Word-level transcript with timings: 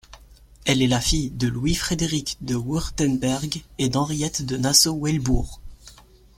Elle 0.65 0.81
est 0.81 0.87
la 0.87 0.99
fille 0.99 1.29
de 1.29 1.47
Louis-Frédéric 1.47 2.37
de 2.41 2.55
Wurtemberg 2.55 3.61
et 3.77 3.87
d'Henriette 3.89 4.41
de 4.43 4.57
Nassau-Weilbourg. 4.57 5.61